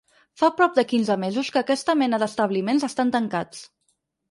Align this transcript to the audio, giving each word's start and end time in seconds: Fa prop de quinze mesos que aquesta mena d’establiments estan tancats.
Fa 0.41 0.47
prop 0.61 0.79
de 0.79 0.85
quinze 0.93 1.17
mesos 1.25 1.51
que 1.57 1.61
aquesta 1.61 1.97
mena 2.01 2.21
d’establiments 2.25 2.89
estan 2.91 3.15
tancats. 3.19 3.65